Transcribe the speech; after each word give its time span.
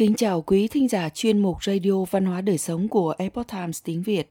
Kính 0.00 0.14
chào 0.14 0.42
quý 0.42 0.68
thính 0.68 0.88
giả 0.88 1.08
chuyên 1.08 1.38
mục 1.38 1.64
Radio 1.64 2.04
Văn 2.10 2.24
hóa 2.24 2.40
Đời 2.40 2.58
Sống 2.58 2.88
của 2.88 3.14
Epoch 3.18 3.48
Times 3.48 3.82
tiếng 3.84 4.02
Việt. 4.02 4.28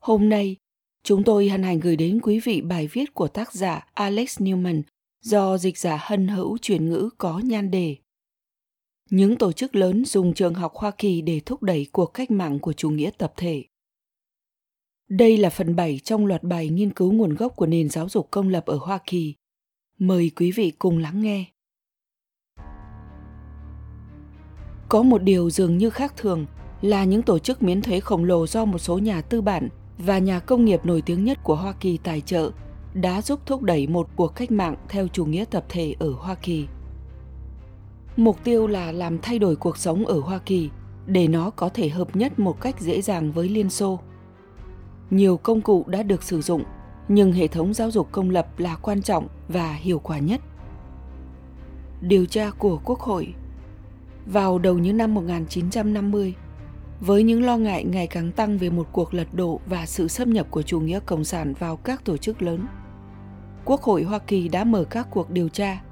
Hôm 0.00 0.28
nay, 0.28 0.56
chúng 1.04 1.24
tôi 1.24 1.48
hân 1.48 1.62
hạnh 1.62 1.80
gửi 1.80 1.96
đến 1.96 2.20
quý 2.22 2.40
vị 2.40 2.60
bài 2.60 2.86
viết 2.86 3.14
của 3.14 3.28
tác 3.28 3.52
giả 3.52 3.86
Alex 3.94 4.40
Newman 4.40 4.82
do 5.20 5.58
dịch 5.58 5.78
giả 5.78 5.98
hân 6.00 6.28
hữu 6.28 6.58
chuyển 6.58 6.88
ngữ 6.88 7.10
có 7.18 7.38
nhan 7.38 7.70
đề. 7.70 7.96
Những 9.10 9.36
tổ 9.36 9.52
chức 9.52 9.74
lớn 9.74 10.04
dùng 10.04 10.34
trường 10.34 10.54
học 10.54 10.72
Hoa 10.74 10.90
Kỳ 10.98 11.22
để 11.22 11.40
thúc 11.46 11.62
đẩy 11.62 11.86
cuộc 11.92 12.06
cách 12.06 12.30
mạng 12.30 12.58
của 12.58 12.72
chủ 12.72 12.90
nghĩa 12.90 13.10
tập 13.18 13.32
thể. 13.36 13.64
Đây 15.08 15.36
là 15.36 15.50
phần 15.50 15.76
7 15.76 15.98
trong 16.04 16.26
loạt 16.26 16.42
bài 16.42 16.68
nghiên 16.68 16.92
cứu 16.92 17.12
nguồn 17.12 17.34
gốc 17.34 17.56
của 17.56 17.66
nền 17.66 17.88
giáo 17.88 18.08
dục 18.08 18.28
công 18.30 18.48
lập 18.48 18.66
ở 18.66 18.76
Hoa 18.76 18.98
Kỳ. 19.06 19.34
Mời 19.98 20.30
quý 20.36 20.52
vị 20.52 20.72
cùng 20.78 20.98
lắng 20.98 21.22
nghe. 21.22 21.44
Có 24.92 25.02
một 25.02 25.22
điều 25.22 25.50
dường 25.50 25.78
như 25.78 25.90
khác 25.90 26.14
thường 26.16 26.46
là 26.82 27.04
những 27.04 27.22
tổ 27.22 27.38
chức 27.38 27.62
miễn 27.62 27.82
thuế 27.82 28.00
khổng 28.00 28.24
lồ 28.24 28.46
do 28.46 28.64
một 28.64 28.78
số 28.78 28.98
nhà 28.98 29.20
tư 29.20 29.40
bản 29.40 29.68
và 29.98 30.18
nhà 30.18 30.40
công 30.40 30.64
nghiệp 30.64 30.86
nổi 30.86 31.02
tiếng 31.02 31.24
nhất 31.24 31.38
của 31.42 31.54
Hoa 31.54 31.72
Kỳ 31.80 31.98
tài 31.98 32.20
trợ 32.20 32.50
đã 32.94 33.22
giúp 33.22 33.40
thúc 33.46 33.62
đẩy 33.62 33.86
một 33.86 34.08
cuộc 34.16 34.34
cách 34.34 34.50
mạng 34.50 34.76
theo 34.88 35.08
chủ 35.08 35.24
nghĩa 35.24 35.44
tập 35.44 35.64
thể 35.68 35.94
ở 35.98 36.12
Hoa 36.18 36.34
Kỳ. 36.34 36.66
Mục 38.16 38.44
tiêu 38.44 38.66
là 38.66 38.92
làm 38.92 39.18
thay 39.18 39.38
đổi 39.38 39.56
cuộc 39.56 39.76
sống 39.76 40.06
ở 40.06 40.20
Hoa 40.20 40.38
Kỳ 40.38 40.70
để 41.06 41.28
nó 41.28 41.50
có 41.50 41.68
thể 41.68 41.88
hợp 41.88 42.16
nhất 42.16 42.38
một 42.38 42.60
cách 42.60 42.80
dễ 42.80 43.02
dàng 43.02 43.32
với 43.32 43.48
Liên 43.48 43.70
Xô. 43.70 44.00
Nhiều 45.10 45.36
công 45.36 45.60
cụ 45.60 45.84
đã 45.86 46.02
được 46.02 46.22
sử 46.22 46.42
dụng, 46.42 46.62
nhưng 47.08 47.32
hệ 47.32 47.46
thống 47.46 47.74
giáo 47.74 47.90
dục 47.90 48.08
công 48.12 48.30
lập 48.30 48.58
là 48.58 48.76
quan 48.76 49.02
trọng 49.02 49.28
và 49.48 49.72
hiệu 49.72 49.98
quả 49.98 50.18
nhất. 50.18 50.40
Điều 52.00 52.26
tra 52.26 52.50
của 52.50 52.80
Quốc 52.84 53.00
hội 53.00 53.34
vào 54.26 54.58
đầu 54.58 54.78
những 54.78 54.96
năm 54.96 55.14
1950, 55.14 56.34
với 57.00 57.22
những 57.22 57.42
lo 57.42 57.56
ngại 57.56 57.84
ngày 57.84 58.06
càng 58.06 58.32
tăng 58.32 58.58
về 58.58 58.70
một 58.70 58.88
cuộc 58.92 59.14
lật 59.14 59.26
đổ 59.32 59.60
và 59.66 59.86
sự 59.86 60.08
xâm 60.08 60.32
nhập 60.32 60.46
của 60.50 60.62
chủ 60.62 60.80
nghĩa 60.80 61.00
cộng 61.06 61.24
sản 61.24 61.54
vào 61.58 61.76
các 61.76 62.04
tổ 62.04 62.16
chức 62.16 62.42
lớn. 62.42 62.66
Quốc 63.64 63.82
hội 63.82 64.02
Hoa 64.02 64.18
Kỳ 64.18 64.48
đã 64.48 64.64
mở 64.64 64.84
các 64.84 65.06
cuộc 65.10 65.30
điều 65.30 65.48
tra, 65.48 65.82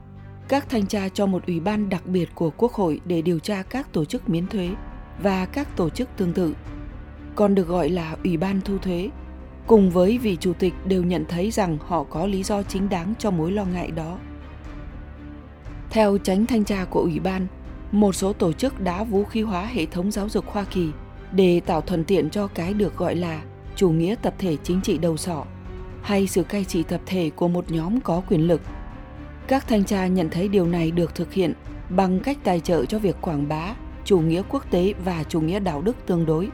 các 0.48 0.68
thanh 0.68 0.86
tra 0.86 1.08
cho 1.08 1.26
một 1.26 1.46
ủy 1.46 1.60
ban 1.60 1.88
đặc 1.88 2.06
biệt 2.06 2.28
của 2.34 2.50
Quốc 2.56 2.72
hội 2.72 3.00
để 3.04 3.22
điều 3.22 3.38
tra 3.38 3.62
các 3.62 3.92
tổ 3.92 4.04
chức 4.04 4.28
miễn 4.28 4.46
thuế 4.46 4.70
và 5.22 5.46
các 5.46 5.76
tổ 5.76 5.90
chức 5.90 6.08
tương 6.16 6.32
tự, 6.32 6.54
còn 7.34 7.54
được 7.54 7.68
gọi 7.68 7.88
là 7.88 8.16
Ủy 8.24 8.36
ban 8.36 8.60
thu 8.60 8.78
thuế, 8.78 9.10
cùng 9.66 9.90
với 9.90 10.18
vị 10.18 10.36
chủ 10.40 10.52
tịch 10.52 10.74
đều 10.84 11.02
nhận 11.02 11.24
thấy 11.28 11.50
rằng 11.50 11.78
họ 11.86 12.04
có 12.04 12.26
lý 12.26 12.42
do 12.42 12.62
chính 12.62 12.88
đáng 12.88 13.14
cho 13.18 13.30
mối 13.30 13.52
lo 13.52 13.64
ngại 13.64 13.90
đó. 13.90 14.18
Theo 15.90 16.18
tránh 16.18 16.46
thanh 16.46 16.64
tra 16.64 16.84
của 16.84 17.00
ủy 17.00 17.20
ban, 17.20 17.46
một 17.92 18.12
số 18.12 18.33
tổ 18.33 18.52
chức 18.52 18.80
đã 18.80 19.05
vũ 19.05 19.24
khí 19.24 19.42
hóa 19.42 19.64
hệ 19.64 19.86
thống 19.86 20.10
giáo 20.10 20.28
dục 20.28 20.44
Hoa 20.48 20.64
Kỳ 20.64 20.91
để 21.33 21.60
tạo 21.60 21.80
thuận 21.80 22.05
tiện 22.05 22.30
cho 22.30 22.47
cái 22.47 22.74
được 22.74 22.97
gọi 22.97 23.14
là 23.14 23.42
chủ 23.77 23.91
nghĩa 23.91 24.14
tập 24.22 24.34
thể 24.38 24.56
chính 24.62 24.80
trị 24.80 24.98
đầu 24.98 25.16
sọ 25.16 25.44
hay 26.02 26.27
sự 26.27 26.42
cai 26.42 26.64
trị 26.64 26.82
tập 26.82 27.00
thể 27.06 27.30
của 27.36 27.48
một 27.48 27.70
nhóm 27.70 28.00
có 28.00 28.22
quyền 28.28 28.48
lực. 28.48 28.60
Các 29.47 29.69
thanh 29.69 29.84
tra 29.84 30.06
nhận 30.06 30.30
thấy 30.30 30.48
điều 30.48 30.66
này 30.66 30.91
được 30.91 31.14
thực 31.14 31.32
hiện 31.32 31.52
bằng 31.88 32.20
cách 32.20 32.38
tài 32.44 32.60
trợ 32.60 32.84
cho 32.84 32.98
việc 32.98 33.16
quảng 33.20 33.48
bá 33.48 33.74
chủ 34.04 34.20
nghĩa 34.20 34.42
quốc 34.48 34.70
tế 34.70 34.94
và 35.04 35.25
chủ 35.25 35.41
nghĩa 35.41 35.60
đạo 35.60 35.82
đức 35.82 35.97
tương 36.06 36.27
đối, 36.27 36.48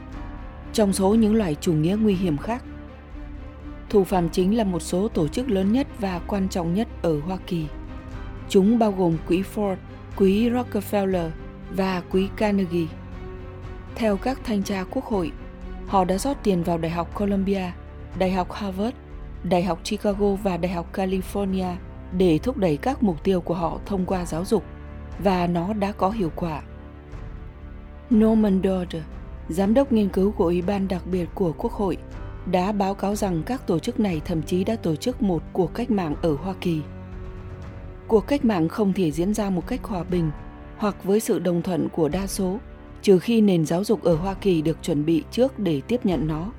trong 0.73 0.93
số 0.93 1.15
những 1.15 1.35
loại 1.35 1.55
chủ 1.61 1.73
nghĩa 1.73 1.97
nguy 2.01 2.13
hiểm 2.13 2.37
khác. 2.37 2.63
Thủ 3.89 4.03
phạm 4.03 4.29
chính 4.29 4.57
là 4.57 4.63
một 4.63 4.79
số 4.79 5.07
tổ 5.07 5.27
chức 5.27 5.49
lớn 5.49 5.71
nhất 5.71 5.87
và 5.99 6.19
quan 6.27 6.49
trọng 6.49 6.73
nhất 6.73 6.87
ở 7.01 7.19
Hoa 7.19 7.37
Kỳ. 7.47 7.65
Chúng 8.49 8.79
bao 8.79 8.91
gồm 8.91 9.17
Quỹ 9.27 9.43
Ford, 9.55 9.75
quý 10.17 10.49
Rockefeller 10.49 11.29
và 11.71 12.01
quý 12.11 12.29
Carnegie. 12.35 12.87
Theo 13.95 14.17
các 14.17 14.39
thanh 14.43 14.63
tra 14.63 14.83
quốc 14.91 15.05
hội, 15.05 15.31
họ 15.87 16.03
đã 16.03 16.17
rót 16.17 16.37
tiền 16.43 16.63
vào 16.63 16.77
Đại 16.77 16.91
học 16.91 17.15
Columbia, 17.15 17.71
Đại 18.19 18.31
học 18.31 18.51
Harvard, 18.51 18.95
Đại 19.43 19.63
học 19.63 19.79
Chicago 19.83 20.35
và 20.43 20.57
Đại 20.57 20.71
học 20.71 20.93
California 20.93 21.75
để 22.17 22.37
thúc 22.37 22.57
đẩy 22.57 22.77
các 22.77 23.03
mục 23.03 23.23
tiêu 23.23 23.41
của 23.41 23.53
họ 23.53 23.79
thông 23.85 24.05
qua 24.05 24.25
giáo 24.25 24.45
dục, 24.45 24.63
và 25.19 25.47
nó 25.47 25.73
đã 25.73 25.91
có 25.91 26.09
hiệu 26.09 26.31
quả. 26.35 26.61
Norman 28.15 28.61
Dodd, 28.63 28.95
giám 29.49 29.73
đốc 29.73 29.91
nghiên 29.91 30.09
cứu 30.09 30.31
của 30.31 30.45
Ủy 30.45 30.61
ban 30.61 30.87
đặc 30.87 31.01
biệt 31.11 31.29
của 31.35 31.53
Quốc 31.57 31.71
hội, 31.71 31.97
đã 32.51 32.71
báo 32.71 32.93
cáo 32.93 33.15
rằng 33.15 33.43
các 33.45 33.67
tổ 33.67 33.79
chức 33.79 33.99
này 33.99 34.21
thậm 34.25 34.41
chí 34.41 34.63
đã 34.63 34.75
tổ 34.75 34.95
chức 34.95 35.21
một 35.21 35.43
cuộc 35.53 35.73
cách 35.73 35.91
mạng 35.91 36.15
ở 36.21 36.35
Hoa 36.35 36.53
Kỳ– 36.61 36.81
cuộc 38.07 38.27
cách 38.27 38.45
mạng 38.45 38.67
không 38.67 38.93
thể 38.93 39.11
diễn 39.11 39.33
ra 39.33 39.49
một 39.49 39.67
cách 39.67 39.83
hòa 39.83 40.03
bình 40.03 40.31
hoặc 40.77 41.03
với 41.03 41.19
sự 41.19 41.39
đồng 41.39 41.61
thuận 41.61 41.89
của 41.89 42.09
đa 42.09 42.27
số, 42.27 42.57
trừ 43.01 43.19
khi 43.19 43.41
nền 43.41 43.65
giáo 43.65 43.83
dục 43.83 44.03
ở 44.03 44.15
Hoa 44.15 44.33
Kỳ 44.33 44.61
được 44.61 44.77
chuẩn 44.81 45.05
bị 45.05 45.23
trước 45.31 45.59
để 45.59 45.81
tiếp 45.87 46.05
nhận 46.05 46.27
nó. 46.27 46.51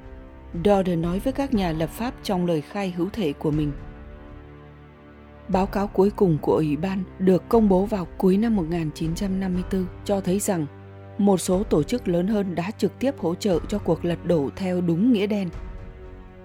Dodd 0.64 0.90
nói 0.98 1.18
với 1.18 1.32
các 1.32 1.54
nhà 1.54 1.72
lập 1.72 1.90
pháp 1.90 2.14
trong 2.22 2.46
lời 2.46 2.60
khai 2.60 2.90
hữu 2.90 3.08
thể 3.12 3.32
của 3.32 3.50
mình. 3.50 3.72
Báo 5.48 5.66
cáo 5.66 5.86
cuối 5.86 6.10
cùng 6.16 6.38
của 6.40 6.54
Ủy 6.54 6.76
ban 6.76 7.04
được 7.18 7.48
công 7.48 7.68
bố 7.68 7.84
vào 7.84 8.06
cuối 8.18 8.36
năm 8.36 8.56
1954 8.56 9.86
cho 10.04 10.20
thấy 10.20 10.38
rằng 10.38 10.66
một 11.18 11.38
số 11.38 11.62
tổ 11.62 11.82
chức 11.82 12.08
lớn 12.08 12.26
hơn 12.26 12.54
đã 12.54 12.70
trực 12.70 12.98
tiếp 12.98 13.18
hỗ 13.18 13.34
trợ 13.34 13.58
cho 13.68 13.78
cuộc 13.78 14.04
lật 14.04 14.24
đổ 14.24 14.50
theo 14.56 14.80
đúng 14.80 15.12
nghĩa 15.12 15.26
đen. 15.26 15.48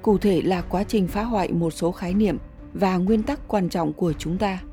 Cụ 0.02 0.18
thể 0.18 0.42
là 0.42 0.62
quá 0.62 0.84
trình 0.84 1.08
phá 1.08 1.24
hoại 1.24 1.52
một 1.52 1.72
số 1.72 1.92
khái 1.92 2.14
niệm 2.14 2.38
và 2.74 2.98
nguyên 2.98 3.24
tắc 3.24 3.48
quan 3.48 3.70
trọng 3.70 3.94
của 3.94 4.14
chúng 4.14 4.38
ta– 4.38 4.60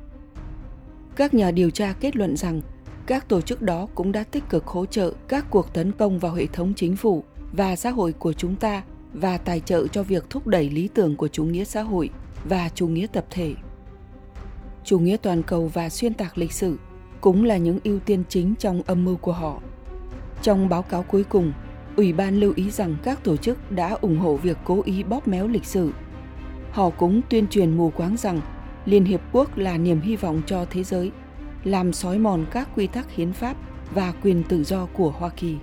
các 1.15 1.33
nhà 1.33 1.51
điều 1.51 1.69
tra 1.69 1.93
kết 1.99 2.15
luận 2.15 2.37
rằng 2.37 2.61
các 3.05 3.29
tổ 3.29 3.41
chức 3.41 3.61
đó 3.61 3.87
cũng 3.95 4.11
đã 4.11 4.23
tích 4.23 4.43
cực 4.49 4.67
hỗ 4.67 4.85
trợ 4.85 5.13
các 5.27 5.45
cuộc 5.49 5.73
tấn 5.73 5.91
công 5.91 6.19
vào 6.19 6.33
hệ 6.33 6.45
thống 6.45 6.73
chính 6.75 6.95
phủ 6.95 7.23
và 7.51 7.75
xã 7.75 7.89
hội 7.89 8.13
của 8.13 8.33
chúng 8.33 8.55
ta 8.55 8.83
và 9.13 9.37
tài 9.37 9.59
trợ 9.59 9.87
cho 9.87 10.03
việc 10.03 10.29
thúc 10.29 10.47
đẩy 10.47 10.69
lý 10.69 10.87
tưởng 10.87 11.15
của 11.15 11.27
chủ 11.27 11.43
nghĩa 11.43 11.63
xã 11.63 11.81
hội 11.81 12.09
và 12.43 12.69
chủ 12.75 12.87
nghĩa 12.87 13.07
tập 13.07 13.25
thể. 13.29 13.53
Chủ 14.83 14.99
nghĩa 14.99 15.17
toàn 15.17 15.43
cầu 15.43 15.67
và 15.73 15.89
xuyên 15.89 16.13
tạc 16.13 16.37
lịch 16.37 16.51
sử 16.51 16.77
cũng 17.21 17.45
là 17.45 17.57
những 17.57 17.79
ưu 17.83 17.99
tiên 17.99 18.23
chính 18.29 18.55
trong 18.59 18.81
âm 18.81 19.05
mưu 19.05 19.15
của 19.15 19.33
họ. 19.33 19.61
Trong 20.41 20.69
báo 20.69 20.81
cáo 20.81 21.03
cuối 21.03 21.23
cùng, 21.23 21.53
Ủy 21.95 22.13
ban 22.13 22.39
lưu 22.39 22.53
ý 22.55 22.71
rằng 22.71 22.95
các 23.03 23.23
tổ 23.23 23.37
chức 23.37 23.71
đã 23.71 23.97
ủng 24.01 24.19
hộ 24.19 24.35
việc 24.35 24.57
cố 24.63 24.81
ý 24.85 25.03
bóp 25.03 25.27
méo 25.27 25.47
lịch 25.47 25.65
sử. 25.65 25.91
Họ 26.71 26.89
cũng 26.89 27.21
tuyên 27.29 27.47
truyền 27.47 27.77
mù 27.77 27.89
quáng 27.89 28.17
rằng 28.17 28.41
Liên 28.85 29.05
Hiệp 29.05 29.21
Quốc 29.31 29.57
là 29.57 29.77
niềm 29.77 30.01
hy 30.01 30.15
vọng 30.15 30.41
cho 30.45 30.65
thế 30.69 30.83
giới, 30.83 31.11
làm 31.63 31.93
sói 31.93 32.19
mòn 32.19 32.45
các 32.51 32.67
quy 32.75 32.87
tắc 32.87 33.11
hiến 33.11 33.33
pháp 33.33 33.57
và 33.93 34.13
quyền 34.23 34.43
tự 34.43 34.63
do 34.63 34.85
của 34.85 35.11
Hoa 35.11 35.29
Kỳ. 35.29 35.55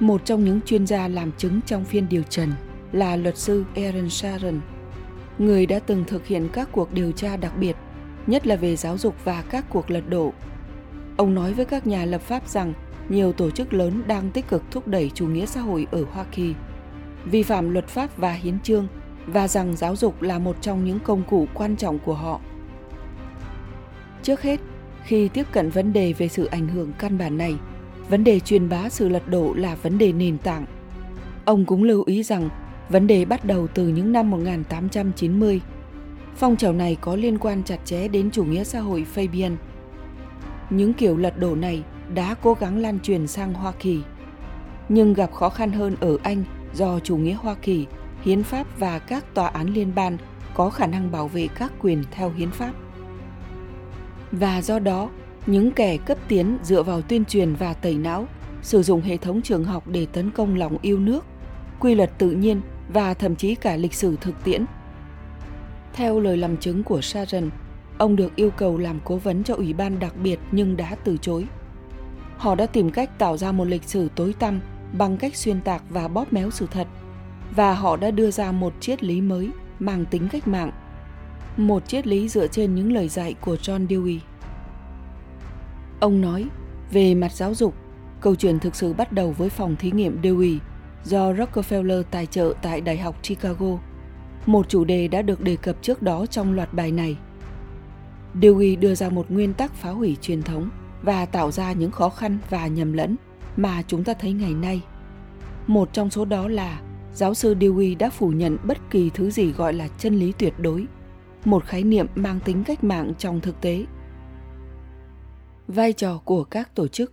Một 0.00 0.24
trong 0.24 0.44
những 0.44 0.60
chuyên 0.60 0.86
gia 0.86 1.08
làm 1.08 1.32
chứng 1.32 1.60
trong 1.66 1.84
phiên 1.84 2.08
điều 2.08 2.22
trần 2.22 2.52
là 2.92 3.16
luật 3.16 3.38
sư 3.38 3.64
Aaron 3.74 4.10
Sharon, 4.10 4.60
người 5.38 5.66
đã 5.66 5.78
từng 5.78 6.04
thực 6.06 6.26
hiện 6.26 6.48
các 6.52 6.68
cuộc 6.72 6.92
điều 6.92 7.12
tra 7.12 7.36
đặc 7.36 7.52
biệt, 7.58 7.76
nhất 8.26 8.46
là 8.46 8.56
về 8.56 8.76
giáo 8.76 8.98
dục 8.98 9.14
và 9.24 9.42
các 9.42 9.64
cuộc 9.68 9.90
lật 9.90 10.08
đổ. 10.08 10.32
Ông 11.16 11.34
nói 11.34 11.52
với 11.52 11.64
các 11.64 11.86
nhà 11.86 12.04
lập 12.04 12.20
pháp 12.20 12.48
rằng 12.48 12.72
nhiều 13.08 13.32
tổ 13.32 13.50
chức 13.50 13.72
lớn 13.72 14.02
đang 14.06 14.30
tích 14.30 14.48
cực 14.48 14.62
thúc 14.70 14.88
đẩy 14.88 15.10
chủ 15.14 15.26
nghĩa 15.26 15.46
xã 15.46 15.60
hội 15.60 15.86
ở 15.90 16.04
Hoa 16.12 16.24
Kỳ, 16.24 16.54
vi 17.24 17.42
phạm 17.42 17.70
luật 17.70 17.88
pháp 17.88 18.16
và 18.16 18.32
hiến 18.32 18.60
chương 18.60 18.88
và 19.26 19.48
rằng 19.48 19.76
giáo 19.76 19.96
dục 19.96 20.22
là 20.22 20.38
một 20.38 20.56
trong 20.60 20.84
những 20.84 20.98
công 21.00 21.22
cụ 21.22 21.46
quan 21.54 21.76
trọng 21.76 21.98
của 21.98 22.14
họ. 22.14 22.40
Trước 24.22 24.42
hết, 24.42 24.60
khi 25.04 25.28
tiếp 25.28 25.46
cận 25.52 25.70
vấn 25.70 25.92
đề 25.92 26.12
về 26.12 26.28
sự 26.28 26.44
ảnh 26.44 26.68
hưởng 26.68 26.92
căn 26.98 27.18
bản 27.18 27.38
này, 27.38 27.56
vấn 28.08 28.24
đề 28.24 28.40
truyền 28.40 28.68
bá 28.68 28.88
sự 28.88 29.08
lật 29.08 29.28
đổ 29.28 29.54
là 29.54 29.74
vấn 29.74 29.98
đề 29.98 30.12
nền 30.12 30.38
tảng. 30.38 30.66
Ông 31.44 31.64
cũng 31.64 31.82
lưu 31.82 32.02
ý 32.06 32.22
rằng 32.22 32.48
vấn 32.88 33.06
đề 33.06 33.24
bắt 33.24 33.44
đầu 33.44 33.66
từ 33.66 33.88
những 33.88 34.12
năm 34.12 34.30
1890. 34.30 35.60
Phong 36.36 36.56
trào 36.56 36.72
này 36.72 36.96
có 37.00 37.16
liên 37.16 37.38
quan 37.38 37.62
chặt 37.62 37.78
chẽ 37.84 38.08
đến 38.08 38.30
chủ 38.30 38.44
nghĩa 38.44 38.64
xã 38.64 38.80
hội 38.80 39.06
Fabian. 39.14 39.56
Những 40.70 40.92
kiểu 40.92 41.16
lật 41.16 41.38
đổ 41.38 41.54
này 41.54 41.82
đã 42.14 42.34
cố 42.42 42.54
gắng 42.54 42.78
lan 42.78 43.00
truyền 43.00 43.26
sang 43.26 43.54
Hoa 43.54 43.72
Kỳ, 43.78 44.00
nhưng 44.88 45.14
gặp 45.14 45.32
khó 45.32 45.48
khăn 45.48 45.72
hơn 45.72 45.96
ở 46.00 46.18
Anh 46.22 46.44
do 46.74 47.00
chủ 47.00 47.16
nghĩa 47.16 47.34
Hoa 47.34 47.54
Kỳ 47.54 47.86
hiến 48.26 48.42
pháp 48.42 48.78
và 48.78 48.98
các 48.98 49.34
tòa 49.34 49.48
án 49.48 49.68
liên 49.68 49.92
bang 49.94 50.16
có 50.54 50.70
khả 50.70 50.86
năng 50.86 51.12
bảo 51.12 51.28
vệ 51.28 51.48
các 51.54 51.72
quyền 51.80 52.04
theo 52.10 52.30
hiến 52.30 52.50
pháp. 52.50 52.72
Và 54.32 54.62
do 54.62 54.78
đó, 54.78 55.10
những 55.46 55.70
kẻ 55.70 55.96
cấp 55.96 56.18
tiến 56.28 56.58
dựa 56.62 56.82
vào 56.82 57.02
tuyên 57.02 57.24
truyền 57.24 57.54
và 57.54 57.74
tẩy 57.74 57.94
não, 57.94 58.26
sử 58.62 58.82
dụng 58.82 59.00
hệ 59.00 59.16
thống 59.16 59.42
trường 59.42 59.64
học 59.64 59.88
để 59.88 60.06
tấn 60.06 60.30
công 60.30 60.56
lòng 60.56 60.78
yêu 60.82 60.98
nước, 60.98 61.24
quy 61.80 61.94
luật 61.94 62.18
tự 62.18 62.30
nhiên 62.30 62.60
và 62.92 63.14
thậm 63.14 63.36
chí 63.36 63.54
cả 63.54 63.76
lịch 63.76 63.94
sử 63.94 64.16
thực 64.20 64.44
tiễn. 64.44 64.64
Theo 65.92 66.20
lời 66.20 66.36
làm 66.36 66.56
chứng 66.56 66.82
của 66.82 67.00
Sharon, 67.00 67.50
ông 67.98 68.16
được 68.16 68.36
yêu 68.36 68.50
cầu 68.50 68.78
làm 68.78 69.00
cố 69.04 69.16
vấn 69.16 69.44
cho 69.44 69.54
ủy 69.54 69.72
ban 69.72 69.98
đặc 69.98 70.14
biệt 70.22 70.38
nhưng 70.52 70.76
đã 70.76 70.96
từ 71.04 71.16
chối. 71.16 71.46
Họ 72.36 72.54
đã 72.54 72.66
tìm 72.66 72.90
cách 72.90 73.18
tạo 73.18 73.36
ra 73.36 73.52
một 73.52 73.64
lịch 73.64 73.84
sử 73.84 74.08
tối 74.14 74.34
tăm 74.38 74.60
bằng 74.92 75.16
cách 75.16 75.36
xuyên 75.36 75.60
tạc 75.60 75.82
và 75.90 76.08
bóp 76.08 76.32
méo 76.32 76.50
sự 76.50 76.66
thật– 76.70 76.86
và 77.54 77.74
họ 77.74 77.96
đã 77.96 78.10
đưa 78.10 78.30
ra 78.30 78.52
một 78.52 78.72
triết 78.80 79.04
lý 79.04 79.20
mới 79.20 79.50
mang 79.78 80.04
tính 80.04 80.28
cách 80.28 80.48
mạng. 80.48 80.70
Một 81.56 81.88
triết 81.88 82.06
lý 82.06 82.28
dựa 82.28 82.46
trên 82.46 82.74
những 82.74 82.92
lời 82.92 83.08
dạy 83.08 83.34
của 83.40 83.54
John 83.54 83.86
Dewey. 83.86 84.18
Ông 86.00 86.20
nói, 86.20 86.46
Về 86.90 87.14
mặt 87.14 87.32
giáo 87.32 87.54
dục, 87.54 87.74
câu 88.20 88.34
chuyện 88.34 88.58
thực 88.58 88.76
sự 88.76 88.92
bắt 88.92 89.12
đầu 89.12 89.34
với 89.38 89.48
phòng 89.48 89.76
thí 89.76 89.90
nghiệm 89.90 90.22
Dewey 90.22 90.58
do 91.04 91.32
Rockefeller 91.32 92.02
tài 92.02 92.26
trợ 92.26 92.54
tại 92.62 92.80
Đại 92.80 92.98
học 92.98 93.22
Chicago. 93.22 93.78
Một 94.46 94.68
chủ 94.68 94.84
đề 94.84 95.08
đã 95.08 95.22
được 95.22 95.40
đề 95.40 95.56
cập 95.56 95.76
trước 95.82 96.02
đó 96.02 96.26
trong 96.26 96.52
loạt 96.52 96.74
bài 96.74 96.92
này. 96.92 97.16
Dewey 98.40 98.78
đưa 98.78 98.94
ra 98.94 99.08
một 99.08 99.30
nguyên 99.30 99.54
tắc 99.54 99.74
phá 99.74 99.90
hủy 99.90 100.16
truyền 100.20 100.42
thống 100.42 100.70
và 101.02 101.26
tạo 101.26 101.50
ra 101.50 101.72
những 101.72 101.90
khó 101.90 102.08
khăn 102.08 102.38
và 102.50 102.66
nhầm 102.66 102.92
lẫn 102.92 103.16
mà 103.56 103.82
chúng 103.86 104.04
ta 104.04 104.14
thấy 104.14 104.32
ngày 104.32 104.54
nay. 104.54 104.82
Một 105.66 105.88
trong 105.92 106.10
số 106.10 106.24
đó 106.24 106.48
là 106.48 106.80
giáo 107.16 107.34
sư 107.34 107.54
Dewey 107.54 107.98
đã 107.98 108.10
phủ 108.10 108.28
nhận 108.28 108.56
bất 108.64 108.78
kỳ 108.90 109.10
thứ 109.14 109.30
gì 109.30 109.52
gọi 109.52 109.72
là 109.72 109.88
chân 109.98 110.14
lý 110.14 110.32
tuyệt 110.38 110.54
đối, 110.58 110.86
một 111.44 111.64
khái 111.64 111.82
niệm 111.82 112.06
mang 112.14 112.40
tính 112.44 112.64
cách 112.64 112.84
mạng 112.84 113.12
trong 113.18 113.40
thực 113.40 113.60
tế. 113.60 113.84
Vai 115.68 115.92
trò 115.92 116.20
của 116.24 116.44
các 116.44 116.74
tổ 116.74 116.88
chức 116.88 117.10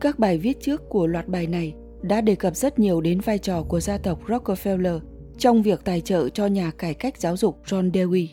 Các 0.00 0.18
bài 0.18 0.38
viết 0.38 0.60
trước 0.60 0.82
của 0.88 1.06
loạt 1.06 1.28
bài 1.28 1.46
này 1.46 1.74
đã 2.02 2.20
đề 2.20 2.34
cập 2.34 2.56
rất 2.56 2.78
nhiều 2.78 3.00
đến 3.00 3.20
vai 3.20 3.38
trò 3.38 3.62
của 3.62 3.80
gia 3.80 3.98
tộc 3.98 4.26
Rockefeller 4.28 5.00
trong 5.38 5.62
việc 5.62 5.84
tài 5.84 6.00
trợ 6.00 6.28
cho 6.28 6.46
nhà 6.46 6.70
cải 6.78 6.94
cách 6.94 7.18
giáo 7.18 7.36
dục 7.36 7.62
John 7.64 7.90
Dewey, 7.90 8.26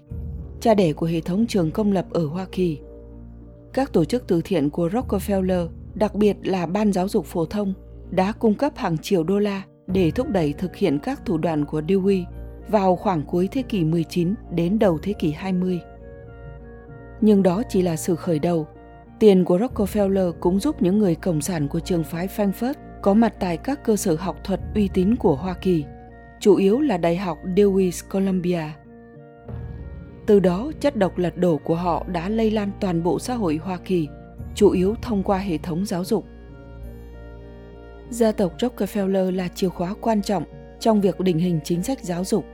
cha 0.61 0.73
đẻ 0.73 0.93
của 0.93 1.05
hệ 1.05 1.21
thống 1.21 1.45
trường 1.47 1.71
công 1.71 1.91
lập 1.91 2.05
ở 2.11 2.25
Hoa 2.25 2.45
Kỳ. 2.51 2.79
Các 3.73 3.93
tổ 3.93 4.05
chức 4.05 4.27
từ 4.27 4.41
thiện 4.41 4.69
của 4.69 4.87
Rockefeller, 4.87 5.69
đặc 5.95 6.15
biệt 6.15 6.37
là 6.43 6.65
Ban 6.65 6.93
giáo 6.93 7.07
dục 7.07 7.25
phổ 7.25 7.45
thông, 7.45 7.73
đã 8.11 8.31
cung 8.31 8.53
cấp 8.53 8.73
hàng 8.75 8.97
triệu 8.97 9.23
đô 9.23 9.39
la 9.39 9.63
để 9.87 10.11
thúc 10.11 10.29
đẩy 10.29 10.53
thực 10.53 10.75
hiện 10.75 10.99
các 10.99 11.25
thủ 11.25 11.37
đoạn 11.37 11.65
của 11.65 11.81
Dewey 11.81 12.23
vào 12.67 12.95
khoảng 12.95 13.23
cuối 13.23 13.49
thế 13.51 13.61
kỷ 13.61 13.83
19 13.83 14.33
đến 14.51 14.79
đầu 14.79 14.97
thế 15.03 15.13
kỷ 15.13 15.31
20. 15.31 15.79
Nhưng 17.21 17.43
đó 17.43 17.63
chỉ 17.69 17.81
là 17.81 17.95
sự 17.95 18.15
khởi 18.15 18.39
đầu. 18.39 18.67
Tiền 19.19 19.45
của 19.45 19.57
Rockefeller 19.57 20.31
cũng 20.39 20.59
giúp 20.59 20.81
những 20.81 20.99
người 20.99 21.15
cộng 21.15 21.41
sản 21.41 21.67
của 21.67 21.79
trường 21.79 22.03
phái 22.03 22.27
Frankfurt 22.27 22.73
có 23.01 23.13
mặt 23.13 23.33
tại 23.39 23.57
các 23.57 23.83
cơ 23.83 23.95
sở 23.95 24.15
học 24.15 24.37
thuật 24.43 24.59
uy 24.75 24.89
tín 24.93 25.15
của 25.15 25.35
Hoa 25.35 25.53
Kỳ, 25.53 25.85
chủ 26.39 26.55
yếu 26.55 26.81
là 26.81 26.97
Đại 26.97 27.17
học 27.17 27.37
Dewey's 27.55 28.09
Columbia. 28.11 28.63
Từ 30.25 30.39
đó, 30.39 30.71
chất 30.79 30.95
độc 30.95 31.17
lật 31.17 31.37
đổ 31.37 31.57
của 31.63 31.75
họ 31.75 32.05
đã 32.07 32.29
lây 32.29 32.51
lan 32.51 32.71
toàn 32.79 33.03
bộ 33.03 33.19
xã 33.19 33.33
hội 33.33 33.59
Hoa 33.63 33.77
Kỳ, 33.77 34.07
chủ 34.55 34.69
yếu 34.69 34.95
thông 35.01 35.23
qua 35.23 35.37
hệ 35.37 35.57
thống 35.57 35.85
giáo 35.85 36.03
dục. 36.03 36.25
Gia 38.13 38.31
tộc 38.31 38.53
Rockefeller 38.59 39.35
là 39.35 39.47
chìa 39.47 39.69
khóa 39.69 39.95
quan 40.01 40.21
trọng 40.21 40.43
trong 40.79 41.01
việc 41.01 41.19
định 41.19 41.37
hình 41.37 41.59
chính 41.63 41.83
sách 41.83 42.03
giáo 42.03 42.23
dục. 42.23 42.45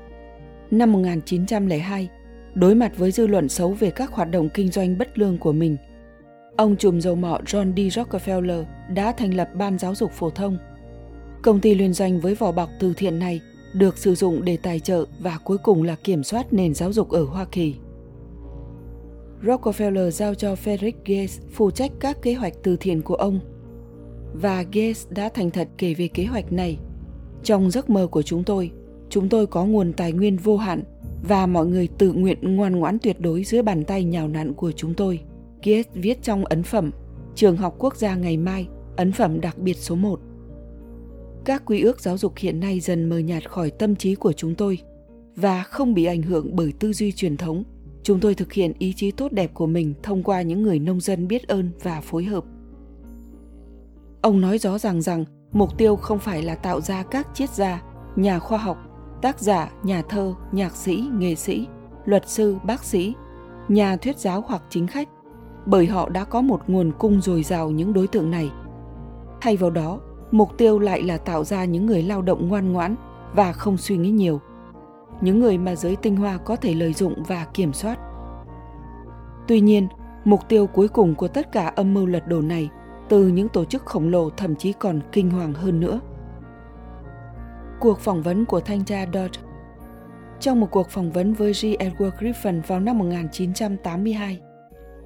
Năm 0.71 0.91
1902, 0.91 2.09
đối 2.53 2.75
mặt 2.75 2.97
với 2.97 3.11
dư 3.11 3.27
luận 3.27 3.49
xấu 3.49 3.71
về 3.71 3.91
các 3.91 4.11
hoạt 4.11 4.31
động 4.31 4.49
kinh 4.53 4.71
doanh 4.71 4.97
bất 4.97 5.19
lương 5.19 5.37
của 5.37 5.51
mình, 5.51 5.77
ông 6.57 6.75
trùm 6.75 6.99
dầu 6.99 7.15
mỏ 7.15 7.39
John 7.45 7.73
D. 7.75 7.97
Rockefeller 7.97 8.63
đã 8.93 9.11
thành 9.11 9.33
lập 9.33 9.49
Ban 9.53 9.77
giáo 9.77 9.95
dục 9.95 10.11
phổ 10.11 10.29
thông. 10.29 10.57
Công 11.41 11.59
ty 11.59 11.75
liên 11.75 11.93
doanh 11.93 12.19
với 12.19 12.35
vỏ 12.35 12.51
bọc 12.51 12.69
từ 12.79 12.93
thiện 12.97 13.19
này 13.19 13.41
được 13.73 13.97
sử 13.97 14.15
dụng 14.15 14.45
để 14.45 14.57
tài 14.57 14.79
trợ 14.79 15.05
và 15.19 15.37
cuối 15.43 15.57
cùng 15.57 15.83
là 15.83 15.95
kiểm 16.03 16.23
soát 16.23 16.53
nền 16.53 16.73
giáo 16.73 16.93
dục 16.93 17.09
ở 17.09 17.23
Hoa 17.23 17.45
Kỳ. 17.45 17.75
Rockefeller 19.43 20.09
giao 20.09 20.35
cho 20.35 20.53
Frederick 20.53 20.99
Gates 21.05 21.39
phụ 21.53 21.71
trách 21.71 21.91
các 21.99 22.21
kế 22.21 22.33
hoạch 22.33 22.53
từ 22.63 22.77
thiện 22.79 23.01
của 23.01 23.15
ông. 23.15 23.39
Và 24.33 24.63
Gates 24.63 25.07
đã 25.09 25.29
thành 25.29 25.51
thật 25.51 25.67
kể 25.77 25.93
về 25.93 26.07
kế 26.07 26.25
hoạch 26.25 26.51
này. 26.51 26.77
Trong 27.43 27.71
giấc 27.71 27.89
mơ 27.89 28.07
của 28.07 28.21
chúng 28.21 28.43
tôi, 28.43 28.71
chúng 29.09 29.29
tôi 29.29 29.47
có 29.47 29.65
nguồn 29.65 29.93
tài 29.93 30.11
nguyên 30.11 30.37
vô 30.37 30.57
hạn 30.57 30.83
và 31.27 31.45
mọi 31.45 31.65
người 31.65 31.87
tự 31.97 32.13
nguyện 32.13 32.55
ngoan 32.55 32.75
ngoãn 32.75 32.99
tuyệt 32.99 33.19
đối 33.19 33.43
dưới 33.43 33.61
bàn 33.61 33.83
tay 33.83 34.03
nhào 34.03 34.27
nặn 34.27 34.53
của 34.53 34.71
chúng 34.71 34.93
tôi. 34.93 35.19
Gates 35.63 35.87
viết 35.93 36.23
trong 36.23 36.45
ấn 36.45 36.63
phẩm 36.63 36.91
Trường 37.35 37.57
học 37.57 37.75
quốc 37.79 37.95
gia 37.95 38.15
ngày 38.15 38.37
mai, 38.37 38.67
ấn 38.97 39.11
phẩm 39.11 39.41
đặc 39.41 39.57
biệt 39.57 39.77
số 39.77 39.95
1. 39.95 40.19
Các 41.45 41.65
quy 41.65 41.81
ước 41.81 41.99
giáo 41.99 42.17
dục 42.17 42.33
hiện 42.37 42.59
nay 42.59 42.79
dần 42.79 43.09
mờ 43.09 43.17
nhạt 43.17 43.49
khỏi 43.49 43.71
tâm 43.71 43.95
trí 43.95 44.15
của 44.15 44.33
chúng 44.33 44.55
tôi 44.55 44.77
và 45.35 45.63
không 45.63 45.93
bị 45.93 46.05
ảnh 46.05 46.21
hưởng 46.21 46.55
bởi 46.55 46.73
tư 46.79 46.93
duy 46.93 47.11
truyền 47.11 47.37
thống. 47.37 47.63
Chúng 48.03 48.19
tôi 48.19 48.35
thực 48.35 48.53
hiện 48.53 48.73
ý 48.79 48.93
chí 48.93 49.11
tốt 49.11 49.31
đẹp 49.31 49.53
của 49.53 49.67
mình 49.67 49.93
thông 50.03 50.23
qua 50.23 50.41
những 50.41 50.63
người 50.63 50.79
nông 50.79 51.01
dân 51.01 51.27
biết 51.27 51.47
ơn 51.47 51.71
và 51.83 52.01
phối 52.01 52.23
hợp. 52.23 52.43
Ông 54.21 54.41
nói 54.41 54.57
rõ 54.57 54.77
ràng 54.77 55.01
rằng 55.01 55.25
mục 55.51 55.77
tiêu 55.77 55.95
không 55.95 56.19
phải 56.19 56.43
là 56.43 56.55
tạo 56.55 56.81
ra 56.81 57.03
các 57.03 57.27
triết 57.33 57.49
gia, 57.49 57.81
nhà 58.15 58.39
khoa 58.39 58.57
học, 58.57 58.77
tác 59.21 59.39
giả, 59.39 59.71
nhà 59.83 60.01
thơ, 60.09 60.33
nhạc 60.51 60.75
sĩ, 60.75 61.09
nghệ 61.13 61.35
sĩ, 61.35 61.67
luật 62.05 62.29
sư, 62.29 62.57
bác 62.63 62.83
sĩ, 62.83 63.13
nhà 63.67 63.97
thuyết 63.97 64.17
giáo 64.17 64.43
hoặc 64.47 64.61
chính 64.69 64.87
khách, 64.87 65.09
bởi 65.65 65.85
họ 65.85 66.09
đã 66.09 66.23
có 66.23 66.41
một 66.41 66.61
nguồn 66.67 66.91
cung 66.99 67.21
dồi 67.21 67.43
dào 67.43 67.71
những 67.71 67.93
đối 67.93 68.07
tượng 68.07 68.31
này. 68.31 68.51
Thay 69.41 69.57
vào 69.57 69.69
đó, 69.69 69.99
mục 70.31 70.57
tiêu 70.57 70.79
lại 70.79 71.03
là 71.03 71.17
tạo 71.17 71.43
ra 71.43 71.65
những 71.65 71.85
người 71.85 72.03
lao 72.03 72.21
động 72.21 72.47
ngoan 72.47 72.73
ngoãn 72.73 72.95
và 73.33 73.53
không 73.53 73.77
suy 73.77 73.97
nghĩ 73.97 74.09
nhiều 74.09 74.41
những 75.21 75.39
người 75.39 75.57
mà 75.57 75.75
giới 75.75 75.95
tinh 75.95 76.15
hoa 76.15 76.37
có 76.37 76.55
thể 76.55 76.73
lợi 76.73 76.93
dụng 76.93 77.23
và 77.27 77.45
kiểm 77.53 77.73
soát 77.73 77.99
tuy 79.47 79.61
nhiên 79.61 79.87
mục 80.25 80.39
tiêu 80.49 80.67
cuối 80.67 80.87
cùng 80.87 81.15
của 81.15 81.27
tất 81.27 81.51
cả 81.51 81.67
âm 81.75 81.93
mưu 81.93 82.05
lật 82.05 82.27
đổ 82.27 82.41
này 82.41 82.69
từ 83.09 83.27
những 83.27 83.49
tổ 83.49 83.65
chức 83.65 83.85
khổng 83.85 84.09
lồ 84.09 84.29
thậm 84.29 84.55
chí 84.55 84.73
còn 84.73 84.99
kinh 85.11 85.29
hoàng 85.29 85.53
hơn 85.53 85.79
nữa 85.79 85.99
cuộc 87.79 87.99
phỏng 87.99 88.21
vấn 88.21 88.45
của 88.45 88.59
thanh 88.59 88.85
tra 88.85 89.05
Dodd 89.13 89.39
trong 90.39 90.59
một 90.59 90.67
cuộc 90.71 90.89
phỏng 90.89 91.11
vấn 91.11 91.33
với 91.33 91.51
G. 91.51 91.65
Edward 91.65 92.11
Griffin 92.19 92.61
vào 92.67 92.79
năm 92.79 92.97
1982, 92.97 94.39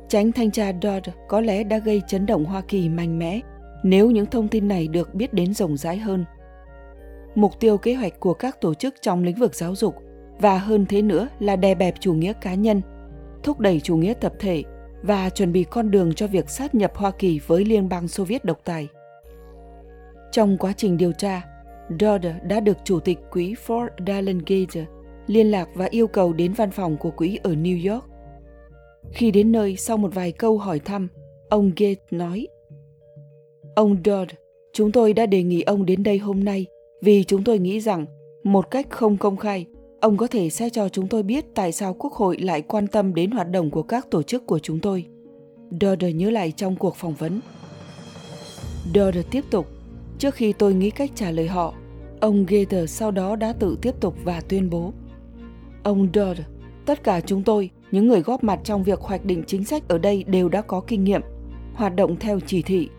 tránh 0.09 0.31
thanh 0.31 0.51
tra 0.51 0.71
Dodd 0.81 1.09
có 1.27 1.41
lẽ 1.41 1.63
đã 1.63 1.77
gây 1.77 2.01
chấn 2.07 2.25
động 2.25 2.45
Hoa 2.45 2.61
Kỳ 2.61 2.89
mạnh 2.89 3.19
mẽ 3.19 3.39
nếu 3.83 4.11
những 4.11 4.25
thông 4.25 4.47
tin 4.47 4.67
này 4.67 4.87
được 4.87 5.13
biết 5.13 5.33
đến 5.33 5.53
rộng 5.53 5.77
rãi 5.77 5.97
hơn. 5.97 6.25
Mục 7.35 7.59
tiêu 7.59 7.77
kế 7.77 7.93
hoạch 7.93 8.19
của 8.19 8.33
các 8.33 8.61
tổ 8.61 8.73
chức 8.73 8.95
trong 9.01 9.23
lĩnh 9.23 9.35
vực 9.35 9.55
giáo 9.55 9.75
dục 9.75 9.95
và 10.39 10.57
hơn 10.57 10.85
thế 10.85 11.01
nữa 11.01 11.27
là 11.39 11.55
đè 11.55 11.75
bẹp 11.75 11.95
chủ 11.99 12.13
nghĩa 12.13 12.33
cá 12.33 12.53
nhân, 12.53 12.81
thúc 13.43 13.59
đẩy 13.59 13.79
chủ 13.79 13.97
nghĩa 13.97 14.13
tập 14.13 14.33
thể 14.39 14.63
và 15.03 15.29
chuẩn 15.29 15.51
bị 15.51 15.63
con 15.63 15.91
đường 15.91 16.13
cho 16.13 16.27
việc 16.27 16.49
sát 16.49 16.75
nhập 16.75 16.91
Hoa 16.95 17.11
Kỳ 17.11 17.39
với 17.47 17.65
Liên 17.65 17.89
bang 17.89 18.07
Xô 18.07 18.23
Viết 18.23 18.45
độc 18.45 18.59
tài. 18.63 18.87
Trong 20.31 20.57
quá 20.57 20.73
trình 20.77 20.97
điều 20.97 21.11
tra, 21.11 21.41
Dodd 21.89 22.25
đã 22.43 22.59
được 22.59 22.77
Chủ 22.83 22.99
tịch 22.99 23.17
quỹ 23.31 23.53
Ford 23.67 23.87
Dylan 24.07 24.39
Gates 24.39 24.87
liên 25.27 25.51
lạc 25.51 25.69
và 25.75 25.87
yêu 25.91 26.07
cầu 26.07 26.33
đến 26.33 26.53
văn 26.53 26.71
phòng 26.71 26.97
của 26.97 27.11
quỹ 27.11 27.39
ở 27.43 27.53
New 27.53 27.93
York. 27.93 28.05
Khi 29.11 29.31
đến 29.31 29.51
nơi 29.51 29.75
sau 29.75 29.97
một 29.97 30.13
vài 30.13 30.31
câu 30.31 30.57
hỏi 30.57 30.79
thăm, 30.79 31.07
ông 31.49 31.71
Gates 31.77 32.03
nói 32.11 32.47
Ông 33.75 33.97
Dodd, 34.05 34.31
chúng 34.73 34.91
tôi 34.91 35.13
đã 35.13 35.25
đề 35.25 35.43
nghị 35.43 35.61
ông 35.61 35.85
đến 35.85 36.03
đây 36.03 36.17
hôm 36.17 36.43
nay 36.43 36.65
vì 37.01 37.23
chúng 37.23 37.43
tôi 37.43 37.59
nghĩ 37.59 37.79
rằng 37.79 38.05
một 38.43 38.71
cách 38.71 38.87
không 38.89 39.17
công 39.17 39.37
khai, 39.37 39.65
ông 40.03 40.17
có 40.17 40.27
thể 40.27 40.49
sẽ 40.49 40.69
cho 40.69 40.89
chúng 40.89 41.07
tôi 41.07 41.23
biết 41.23 41.45
tại 41.55 41.71
sao 41.71 41.93
Quốc 41.93 42.13
hội 42.13 42.37
lại 42.37 42.61
quan 42.61 42.87
tâm 42.87 43.13
đến 43.15 43.31
hoạt 43.31 43.49
động 43.49 43.71
của 43.71 43.83
các 43.83 44.11
tổ 44.11 44.23
chức 44.23 44.45
của 44.45 44.59
chúng 44.59 44.79
tôi. 44.79 45.05
Dodd 45.81 46.05
nhớ 46.15 46.29
lại 46.29 46.51
trong 46.51 46.75
cuộc 46.75 46.95
phỏng 46.95 47.13
vấn. 47.13 47.39
Dodd 48.95 49.17
tiếp 49.31 49.43
tục, 49.49 49.67
trước 50.19 50.35
khi 50.35 50.53
tôi 50.53 50.73
nghĩ 50.73 50.89
cách 50.89 51.11
trả 51.15 51.31
lời 51.31 51.47
họ, 51.47 51.73
ông 52.19 52.45
Gator 52.45 52.89
sau 52.89 53.11
đó 53.11 53.35
đã 53.35 53.53
tự 53.53 53.77
tiếp 53.81 53.95
tục 53.99 54.15
và 54.23 54.41
tuyên 54.41 54.69
bố. 54.69 54.93
Ông 55.83 56.07
Dodd, 56.13 56.41
tất 56.85 57.03
cả 57.03 57.21
chúng 57.21 57.43
tôi, 57.43 57.69
những 57.91 58.07
người 58.07 58.21
góp 58.21 58.43
mặt 58.43 58.59
trong 58.63 58.83
việc 58.83 58.99
hoạch 58.99 59.25
định 59.25 59.43
chính 59.47 59.65
sách 59.65 59.87
ở 59.87 59.97
đây 59.97 60.23
đều 60.23 60.49
đã 60.49 60.61
có 60.61 60.81
kinh 60.87 61.03
nghiệm, 61.03 61.21
hoạt 61.73 61.95
động 61.95 62.15
theo 62.19 62.39
chỉ 62.39 62.61
thị 62.61 62.89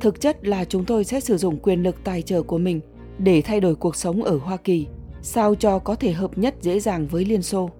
Thực 0.00 0.20
chất 0.20 0.46
là 0.46 0.64
chúng 0.64 0.84
tôi 0.84 1.04
sẽ 1.04 1.20
sử 1.20 1.36
dụng 1.36 1.58
quyền 1.62 1.82
lực 1.82 1.96
tài 2.04 2.22
trợ 2.22 2.42
của 2.42 2.58
mình 2.58 2.80
để 3.18 3.42
thay 3.42 3.60
đổi 3.60 3.74
cuộc 3.74 3.96
sống 3.96 4.22
ở 4.22 4.38
Hoa 4.38 4.56
Kỳ, 4.56 4.86
sao 5.22 5.54
cho 5.54 5.78
có 5.78 5.94
thể 5.94 6.12
hợp 6.12 6.38
nhất 6.38 6.54
dễ 6.60 6.80
dàng 6.80 7.06
với 7.06 7.24
Liên 7.24 7.42
Xô. 7.42 7.70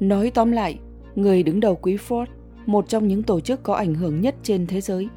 Nói 0.00 0.30
tóm 0.34 0.52
lại, 0.52 0.78
người 1.14 1.42
đứng 1.42 1.60
đầu 1.60 1.74
Quý 1.74 1.96
Ford, 1.96 2.26
một 2.66 2.88
trong 2.88 3.08
những 3.08 3.22
tổ 3.22 3.40
chức 3.40 3.62
có 3.62 3.74
ảnh 3.74 3.94
hưởng 3.94 4.20
nhất 4.20 4.34
trên 4.42 4.66
thế 4.66 4.80
giới, 4.80 5.08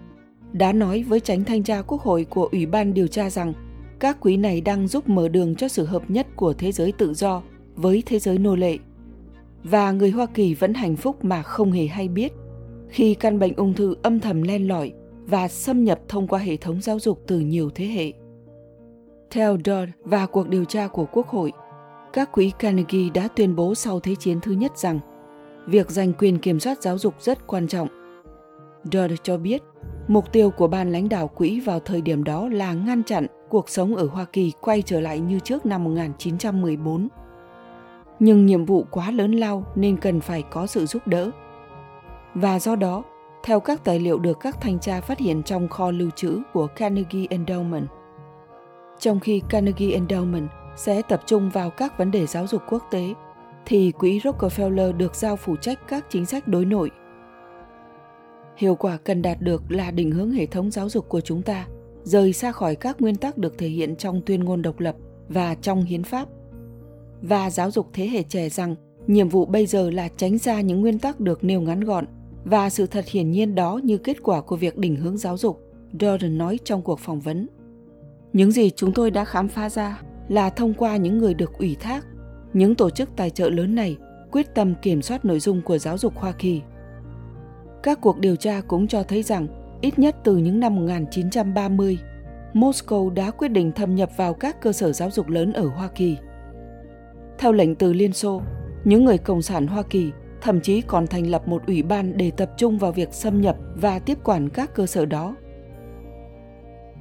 đã 0.54 0.74
nói 0.74 1.04
với 1.04 1.20
tránh 1.20 1.44
thanh 1.44 1.64
tra 1.64 1.82
quốc 1.82 2.02
hội 2.02 2.26
của 2.30 2.50
Ủy 2.52 2.66
ban 2.66 2.94
điều 2.94 3.08
tra 3.08 3.30
rằng 3.30 3.54
các 4.00 4.18
quý 4.22 4.38
này 4.38 4.62
đang 4.62 4.88
giúp 4.88 5.10
mở 5.10 5.28
đường 5.28 5.56
cho 5.56 5.68
sự 5.68 5.86
hợp 5.86 6.10
nhất 6.10 6.28
của 6.36 6.54
thế 6.54 6.72
giới 6.72 6.92
tự 6.92 7.14
do 7.14 7.42
với 7.76 8.04
thế 8.06 8.20
giới 8.20 8.38
nô 8.38 8.56
lệ. 8.56 8.78
Và 9.64 9.92
người 9.92 10.12
Hoa 10.12 10.26
Kỳ 10.26 10.54
vẫn 10.54 10.74
hạnh 10.74 10.96
phúc 10.96 11.26
mà 11.26 11.42
không 11.42 11.72
hề 11.72 11.88
hay 11.88 12.08
biết 12.08 12.34
khi 12.90 13.14
căn 13.14 13.40
bệnh 13.40 13.56
ung 13.56 13.74
thư 13.74 13.96
âm 14.02 14.20
thầm 14.20 14.42
len 14.42 14.68
lỏi 14.68 14.94
và 15.26 15.48
xâm 15.48 15.84
nhập 15.84 16.00
thông 16.08 16.28
qua 16.28 16.40
hệ 16.40 16.58
thống 16.58 16.82
giáo 16.82 17.00
dục 17.00 17.22
từ 17.28 17.40
nhiều 17.40 17.70
thế 17.76 17.86
hệ. 17.86 18.12
Theo 19.32 19.58
Dodd 19.66 19.92
và 20.04 20.26
cuộc 20.26 20.50
điều 20.50 20.66
tra 20.66 20.88
của 20.88 21.06
Quốc 21.12 21.28
hội, 21.28 21.52
các 22.14 22.32
quỹ 22.32 22.52
Carnegie 22.60 23.10
đã 23.14 23.28
tuyên 23.36 23.56
bố 23.56 23.76
sau 23.76 24.00
Thế 24.00 24.16
chiến 24.16 24.40
thứ 24.42 24.52
nhất 24.52 24.78
rằng 24.78 25.00
việc 25.68 25.90
giành 25.90 26.14
quyền 26.14 26.40
kiểm 26.40 26.60
soát 26.60 26.82
giáo 26.82 26.98
dục 26.98 27.14
rất 27.20 27.48
quan 27.48 27.68
trọng. 27.68 27.88
Dodd 28.84 29.14
cho 29.24 29.38
biết, 29.38 29.64
mục 30.08 30.32
tiêu 30.32 30.50
của 30.50 30.68
ban 30.68 30.92
lãnh 30.92 31.10
đạo 31.10 31.28
quỹ 31.28 31.60
vào 31.60 31.80
thời 31.80 32.02
điểm 32.02 32.24
đó 32.24 32.50
là 32.50 32.74
ngăn 32.74 33.04
chặn 33.04 33.26
cuộc 33.50 33.70
sống 33.70 33.96
ở 33.96 34.08
Hoa 34.08 34.26
Kỳ 34.26 34.52
quay 34.62 34.82
trở 34.82 35.00
lại 35.00 35.20
như 35.20 35.40
trước 35.40 35.66
năm 35.66 35.84
1914. 35.84 37.08
Nhưng 38.20 38.46
nhiệm 38.46 38.66
vụ 38.66 38.86
quá 38.92 39.12
lớn 39.12 39.32
lao 39.32 39.66
nên 39.76 39.98
cần 39.98 40.22
phải 40.22 40.44
có 40.50 40.68
sự 40.68 40.86
giúp 40.86 41.08
đỡ. 41.08 41.32
Và 42.34 42.60
do 42.60 42.76
đó, 42.76 43.04
theo 43.44 43.60
các 43.60 43.84
tài 43.84 44.00
liệu 44.00 44.20
được 44.20 44.40
các 44.40 44.62
thanh 44.62 44.80
tra 44.80 45.02
phát 45.02 45.20
hiện 45.20 45.44
trong 45.44 45.68
kho 45.68 45.92
lưu 45.92 46.10
trữ 46.16 46.42
của 46.54 46.68
Carnegie 46.68 47.28
Endowment. 47.30 47.86
Trong 49.00 49.20
khi 49.20 49.42
Carnegie 49.50 50.00
Endowment 50.00 50.48
sẽ 50.76 51.02
tập 51.10 51.22
trung 51.26 51.50
vào 51.50 51.70
các 51.70 51.98
vấn 51.98 52.12
đề 52.12 52.26
giáo 52.26 52.48
dục 52.48 52.62
quốc 52.70 52.84
tế, 52.92 53.14
thì 53.66 53.92
quỹ 53.92 54.20
Rockefeller 54.20 54.98
được 54.98 55.16
giao 55.16 55.36
phụ 55.36 55.56
trách 55.56 55.80
các 55.88 56.06
chính 56.10 56.26
sách 56.26 56.48
đối 56.48 56.66
nội. 56.66 56.92
Hiệu 58.58 58.76
quả 58.76 58.98
cần 58.98 59.22
đạt 59.22 59.42
được 59.42 59.64
là 59.70 59.92
định 59.92 60.12
hướng 60.12 60.32
hệ 60.32 60.46
thống 60.46 60.72
giáo 60.72 60.90
dục 60.90 61.10
của 61.10 61.22
chúng 61.22 61.42
ta 61.42 61.68
rời 62.04 62.34
xa 62.34 62.52
khỏi 62.52 62.76
các 62.76 63.02
nguyên 63.02 63.16
tắc 63.16 63.38
được 63.38 63.58
thể 63.58 63.68
hiện 63.68 63.96
trong 63.96 64.22
tuyên 64.26 64.44
ngôn 64.44 64.62
độc 64.62 64.80
lập 64.80 64.96
và 65.30 65.56
trong 65.56 65.84
hiến 65.84 66.04
pháp 66.04 66.28
và 67.22 67.50
giáo 67.50 67.72
dục 67.72 67.88
thế 67.94 68.08
hệ 68.08 68.24
trẻ 68.24 68.50
rằng 68.50 68.76
nhiệm 69.08 69.30
vụ 69.30 69.46
bây 69.46 69.66
giờ 69.66 69.90
là 69.90 70.08
tránh 70.18 70.38
ra 70.38 70.62
những 70.62 70.82
nguyên 70.82 71.00
tắc 71.00 71.20
được 71.20 71.44
nêu 71.44 71.62
ngắn 71.62 71.80
gọn 71.80 72.06
và 72.44 72.70
sự 72.70 72.88
thật 72.88 73.06
hiển 73.08 73.32
nhiên 73.32 73.56
đó 73.56 73.80
như 73.84 73.98
kết 73.98 74.24
quả 74.24 74.42
của 74.42 74.56
việc 74.56 74.78
định 74.78 74.96
hướng 74.96 75.18
giáo 75.18 75.38
dục, 75.38 75.62
Jordan 75.94 76.38
nói 76.38 76.60
trong 76.64 76.82
cuộc 76.82 77.00
phỏng 77.00 77.20
vấn. 77.20 77.48
Những 78.36 78.52
gì 78.52 78.70
chúng 78.70 78.92
tôi 78.92 79.12
đã 79.12 79.26
khám 79.26 79.48
phá 79.48 79.70
ra 79.70 80.02
là 80.30 80.50
thông 80.50 80.74
qua 80.74 80.98
những 80.98 81.18
người 81.18 81.34
được 81.34 81.58
ủy 81.58 81.78
thác, 81.80 82.06
những 82.54 82.76
tổ 82.76 82.90
chức 82.90 83.10
tài 83.16 83.30
trợ 83.30 83.50
lớn 83.50 83.76
này 83.76 83.98
quyết 84.32 84.56
tâm 84.56 84.76
kiểm 84.82 85.02
soát 85.02 85.26
nội 85.26 85.40
dung 85.40 85.62
của 85.62 85.78
giáo 85.78 85.98
dục 85.98 86.14
Hoa 86.16 86.32
Kỳ. 86.32 86.62
Các 87.84 88.02
cuộc 88.02 88.20
điều 88.20 88.36
tra 88.36 88.62
cũng 88.68 88.88
cho 88.88 89.04
thấy 89.04 89.24
rằng 89.24 89.48
ít 89.82 90.00
nhất 90.00 90.16
từ 90.24 90.38
những 90.38 90.60
năm 90.60 90.76
1930, 90.76 91.98
Moscow 92.54 93.10
đã 93.10 93.32
quyết 93.32 93.48
định 93.48 93.72
thâm 93.72 93.96
nhập 93.96 94.10
vào 94.18 94.34
các 94.34 94.62
cơ 94.62 94.72
sở 94.72 94.92
giáo 94.92 95.12
dục 95.12 95.30
lớn 95.30 95.54
ở 95.54 95.68
Hoa 95.68 95.88
Kỳ. 95.88 96.18
Theo 97.38 97.52
lệnh 97.52 97.76
từ 97.76 97.94
Liên 97.94 98.14
Xô, 98.14 98.42
những 98.84 99.06
người 99.06 99.18
Cộng 99.18 99.42
sản 99.42 99.68
Hoa 99.68 99.84
Kỳ 99.84 100.12
thậm 100.42 100.62
chí 100.62 100.82
còn 100.82 101.08
thành 101.08 101.28
lập 101.28 101.48
một 101.48 101.62
ủy 101.68 101.84
ban 101.84 102.18
để 102.18 102.32
tập 102.32 102.52
trung 102.58 102.78
vào 102.78 102.92
việc 102.92 103.14
xâm 103.14 103.42
nhập 103.42 103.58
và 103.76 104.00
tiếp 104.00 104.18
quản 104.24 104.50
các 104.50 104.76
cơ 104.76 104.86
sở 104.86 105.06
đó. 105.06 105.36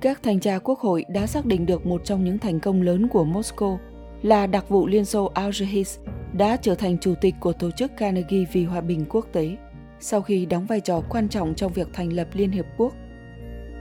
Các 0.04 0.22
thanh 0.22 0.40
tra 0.40 0.58
quốc 0.58 0.80
hội 0.80 1.04
đã 1.08 1.26
xác 1.26 1.46
định 1.46 1.66
được 1.66 1.86
một 1.86 2.04
trong 2.04 2.24
những 2.24 2.38
thành 2.38 2.60
công 2.60 2.82
lớn 2.82 3.08
của 3.08 3.24
Moscow 3.24 3.78
là 4.22 4.46
đặc 4.46 4.68
vụ 4.68 4.86
Liên 4.86 5.04
Xô 5.04 5.30
Algehis 5.34 5.98
đã 6.32 6.56
trở 6.56 6.74
thành 6.74 6.98
chủ 6.98 7.14
tịch 7.20 7.34
của 7.40 7.52
tổ 7.52 7.70
chức 7.70 7.92
Carnegie 7.96 8.44
vì 8.52 8.64
hòa 8.64 8.80
bình 8.80 9.04
quốc 9.08 9.26
tế 9.32 9.56
sau 10.00 10.22
khi 10.22 10.46
đóng 10.46 10.66
vai 10.66 10.80
trò 10.80 11.02
quan 11.08 11.28
trọng 11.28 11.54
trong 11.54 11.72
việc 11.72 11.88
thành 11.92 12.12
lập 12.12 12.28
Liên 12.32 12.50
Hiệp 12.50 12.64
Quốc. 12.76 12.94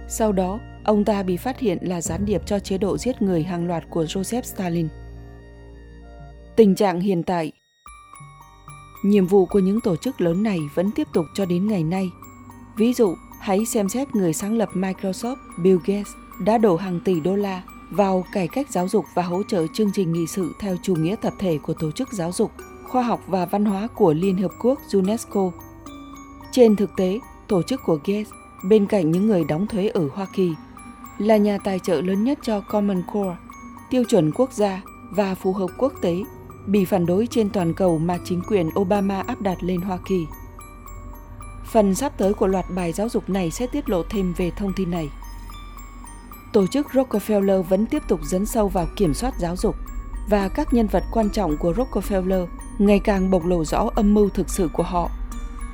Sau 0.08 0.32
đó, 0.32 0.60
ông 0.84 1.06
ta 1.06 1.24
bị 1.24 1.38
phát 1.38 1.60
hiện 1.60 1.78
là 1.82 2.02
gián 2.02 2.26
điệp 2.26 2.46
cho 2.46 2.60
chế 2.60 2.78
độ 2.78 2.98
giết 2.98 3.22
người 3.22 3.44
hàng 3.44 3.68
loạt 3.68 3.84
của 3.90 4.04
Joseph 4.04 4.42
Stalin. 4.42 4.88
Tình 6.56 6.76
trạng 6.76 7.00
hiện 7.00 7.24
tại 7.24 7.52
Nhiệm 9.06 9.28
vụ 9.28 9.46
của 9.46 9.60
những 9.60 9.80
tổ 9.84 9.96
chức 9.96 10.22
lớn 10.22 10.44
này 10.44 10.60
vẫn 10.76 10.92
tiếp 10.96 11.08
tục 11.14 11.26
cho 11.36 11.46
đến 11.46 11.68
ngày 11.68 11.84
nay. 11.84 12.10
Ví 12.78 12.94
dụ, 12.94 13.16
hãy 13.44 13.66
xem 13.66 13.90
xét 13.90 14.16
người 14.16 14.34
sáng 14.34 14.58
lập 14.58 14.70
Microsoft 14.74 15.36
Bill 15.58 15.78
Gates 15.86 16.14
đã 16.40 16.58
đổ 16.58 16.76
hàng 16.76 17.00
tỷ 17.00 17.20
đô 17.20 17.36
la 17.36 17.62
vào 17.90 18.26
cải 18.34 18.48
cách 18.48 18.70
giáo 18.70 18.88
dục 18.88 19.06
và 19.14 19.24
hỗ 19.24 19.44
trợ 19.44 19.68
chương 19.74 19.92
trình 19.94 20.14
nghị 20.14 20.28
sự 20.28 20.56
theo 20.60 20.76
chủ 20.84 20.96
nghĩa 20.96 21.16
tập 21.22 21.34
thể 21.40 21.58
của 21.58 21.74
Tổ 21.74 21.92
chức 21.92 22.14
Giáo 22.14 22.32
dục, 22.32 22.52
Khoa 22.84 23.04
học 23.04 23.22
và 23.28 23.46
Văn 23.46 23.66
hóa 23.66 23.88
của 23.96 24.14
Liên 24.14 24.38
Hợp 24.38 24.52
Quốc 24.62 24.80
UNESCO. 24.94 25.52
Trên 26.52 26.76
thực 26.76 26.96
tế, 26.98 27.20
tổ 27.48 27.64
chức 27.64 27.82
của 27.86 28.00
Gates, 28.06 28.28
bên 28.70 28.86
cạnh 28.86 29.12
những 29.12 29.28
người 29.28 29.44
đóng 29.44 29.68
thuế 29.68 29.88
ở 29.88 30.10
Hoa 30.14 30.26
Kỳ, 30.34 30.54
là 31.18 31.38
nhà 31.38 31.58
tài 31.58 31.80
trợ 31.80 32.02
lớn 32.02 32.24
nhất 32.24 32.40
cho 32.42 32.62
Common 32.62 33.04
Core, 33.14 33.36
tiêu 33.90 34.04
chuẩn 34.04 34.32
quốc 34.32 34.54
gia 34.54 34.82
và 35.12 35.36
phù 35.36 35.54
hợp 35.54 35.70
quốc 35.78 35.94
tế 36.02 36.24
bị 36.68 36.86
phản 36.86 37.06
đối 37.06 37.28
trên 37.28 37.50
toàn 37.50 37.74
cầu 37.74 37.98
mà 37.98 38.18
chính 38.26 38.42
quyền 38.48 38.70
Obama 38.80 39.24
áp 39.28 39.42
đặt 39.42 39.58
lên 39.64 39.82
Hoa 39.82 39.98
Kỳ. 40.06 40.26
Phần 41.66 41.96
sắp 41.96 42.18
tới 42.18 42.34
của 42.34 42.48
loạt 42.48 42.66
bài 42.70 42.92
giáo 42.92 43.10
dục 43.10 43.30
này 43.30 43.52
sẽ 43.52 43.68
tiết 43.68 43.90
lộ 43.90 44.04
thêm 44.10 44.34
về 44.38 44.52
thông 44.52 44.74
tin 44.74 44.92
này. 44.92 45.10
Tổ 46.54 46.68
chức 46.68 46.88
Rockefeller 46.88 47.62
vẫn 47.62 47.86
tiếp 47.86 48.04
tục 48.08 48.20
dấn 48.24 48.46
sâu 48.46 48.68
vào 48.68 48.88
kiểm 48.96 49.14
soát 49.14 49.34
giáo 49.40 49.56
dục 49.56 49.76
và 50.30 50.48
các 50.48 50.74
nhân 50.74 50.88
vật 50.88 51.04
quan 51.12 51.30
trọng 51.30 51.58
của 51.58 51.74
Rockefeller 51.74 52.48
ngày 52.78 53.00
càng 53.00 53.32
bộc 53.32 53.46
lộ 53.46 53.66
rõ 53.66 53.90
âm 53.96 54.14
mưu 54.14 54.30
thực 54.30 54.50
sự 54.50 54.70
của 54.74 54.84
họ. 54.84 55.10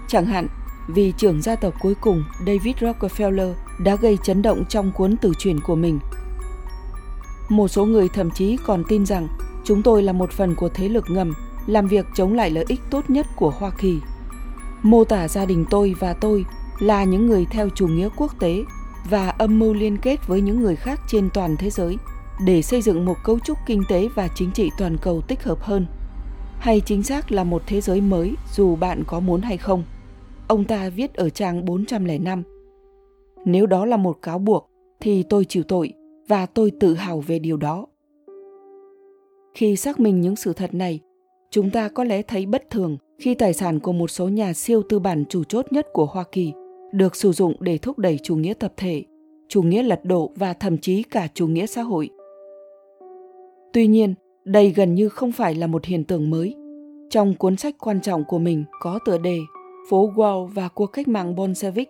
Chẳng 0.08 0.26
hạn, 0.26 0.48
vì 0.88 1.14
trưởng 1.18 1.42
gia 1.42 1.56
tộc 1.56 1.74
cuối 1.82 1.96
cùng 2.02 2.24
David 2.40 2.76
Rockefeller 2.80 3.54
đã 3.80 3.96
gây 3.96 4.18
chấn 4.24 4.42
động 4.42 4.64
trong 4.70 4.92
cuốn 4.92 5.18
tử 5.18 5.32
truyền 5.38 5.60
của 5.60 5.76
mình. 5.76 6.00
Một 7.50 7.68
số 7.68 7.86
người 7.86 8.10
thậm 8.10 8.32
chí 8.32 8.58
còn 8.66 8.84
tin 8.88 9.06
rằng 9.06 9.28
Chúng 9.70 9.84
tôi 9.84 10.04
là 10.04 10.14
một 10.14 10.32
phần 10.32 10.56
của 10.56 10.70
thế 10.70 10.90
lực 10.90 11.06
ngầm 11.10 11.34
làm 11.68 11.88
việc 11.88 12.06
chống 12.16 12.34
lại 12.34 12.50
lợi 12.50 12.66
ích 12.68 12.82
tốt 12.90 13.10
nhất 13.10 13.28
của 13.36 13.50
Hoa 13.50 13.70
Kỳ. 13.70 14.00
Mô 14.84 15.04
tả 15.04 15.28
gia 15.28 15.46
đình 15.46 15.66
tôi 15.70 15.96
và 16.00 16.14
tôi 16.14 16.46
là 16.80 17.04
những 17.04 17.28
người 17.28 17.46
theo 17.52 17.70
chủ 17.70 17.88
nghĩa 17.88 18.10
quốc 18.18 18.40
tế 18.40 18.64
và 19.10 19.30
âm 19.30 19.60
mưu 19.60 19.74
liên 19.74 19.98
kết 20.02 20.28
với 20.28 20.42
những 20.42 20.62
người 20.62 20.76
khác 20.76 21.02
trên 21.08 21.30
toàn 21.34 21.56
thế 21.60 21.70
giới 21.70 21.98
để 22.46 22.62
xây 22.62 22.82
dựng 22.82 23.06
một 23.06 23.16
cấu 23.24 23.40
trúc 23.40 23.58
kinh 23.66 23.84
tế 23.90 24.08
và 24.16 24.28
chính 24.36 24.52
trị 24.52 24.70
toàn 24.78 24.98
cầu 25.02 25.22
tích 25.22 25.44
hợp 25.44 25.62
hơn. 25.62 25.86
Hay 26.60 26.82
chính 26.86 27.04
xác 27.04 27.32
là 27.32 27.44
một 27.44 27.62
thế 27.68 27.82
giới 27.82 28.02
mới 28.02 28.36
dù 28.54 28.76
bạn 28.76 29.04
có 29.08 29.20
muốn 29.20 29.42
hay 29.42 29.58
không. 29.58 29.84
Ông 30.48 30.66
ta 30.66 30.90
viết 30.90 31.14
ở 31.14 31.30
trang 31.30 31.66
405. 31.66 32.44
Nếu 33.46 33.66
đó 33.66 33.86
là 33.86 33.98
một 33.98 34.22
cáo 34.22 34.40
buộc 34.40 34.70
thì 35.00 35.24
tôi 35.24 35.46
chịu 35.46 35.64
tội 35.64 35.94
và 36.28 36.46
tôi 36.46 36.72
tự 36.80 36.94
hào 36.94 37.20
về 37.20 37.40
điều 37.40 37.58
đó. 37.58 37.86
Khi 39.54 39.76
xác 39.76 40.00
minh 40.00 40.22
những 40.22 40.36
sự 40.36 40.54
thật 40.54 40.74
này, 40.74 41.00
chúng 41.52 41.70
ta 41.70 41.90
có 41.90 42.04
lẽ 42.04 42.22
thấy 42.22 42.46
bất 42.46 42.70
thường 42.70 42.98
khi 43.20 43.36
tài 43.36 43.54
sản 43.54 43.80
của 43.80 43.92
một 43.92 44.08
số 44.08 44.28
nhà 44.28 44.54
siêu 44.54 44.84
tư 44.90 45.00
bản 45.00 45.24
chủ 45.30 45.44
chốt 45.44 45.66
nhất 45.72 45.88
của 45.94 46.06
Hoa 46.06 46.24
Kỳ 46.32 46.54
được 46.92 47.16
sử 47.16 47.32
dụng 47.32 47.54
để 47.60 47.78
thúc 47.78 48.00
đẩy 48.00 48.20
chủ 48.24 48.36
nghĩa 48.36 48.54
tập 48.54 48.74
thể, 48.78 49.04
chủ 49.48 49.62
nghĩa 49.62 49.84
lật 49.84 50.06
đổ 50.06 50.32
và 50.36 50.54
thậm 50.54 50.78
chí 50.78 51.04
cả 51.04 51.28
chủ 51.34 51.48
nghĩa 51.48 51.66
xã 51.66 51.82
hội. 51.82 52.10
Tuy 53.74 53.88
nhiên, 53.88 54.14
đây 54.44 54.70
gần 54.70 54.96
như 54.96 55.10
không 55.10 55.32
phải 55.32 55.56
là 55.56 55.68
một 55.68 55.86
hiện 55.86 56.04
tượng 56.04 56.30
mới. 56.30 56.56
Trong 57.10 57.36
cuốn 57.36 57.58
sách 57.58 57.76
quan 57.80 58.02
trọng 58.02 58.24
của 58.24 58.40
mình 58.40 58.64
có 58.82 59.00
tựa 59.06 59.18
đề 59.18 59.40
Phố 59.90 60.12
Wall 60.16 60.46
và 60.46 60.68
cuộc 60.68 60.88
cách 60.88 61.08
mạng 61.08 61.36
Bolshevik, 61.36 61.90